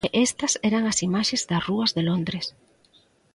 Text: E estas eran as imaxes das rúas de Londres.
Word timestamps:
E 0.07 0.07
estas 0.27 0.53
eran 0.69 0.83
as 0.91 0.99
imaxes 1.07 1.41
das 1.49 1.65
rúas 1.69 1.91
de 1.95 2.01
Londres. 2.09 2.45